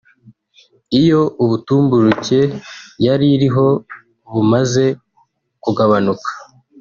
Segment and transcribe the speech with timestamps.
[1.01, 2.39] Iyo ubutumburuke
[3.05, 3.67] yari iriho
[4.31, 4.85] bumaze
[5.63, 6.29] kugabanuka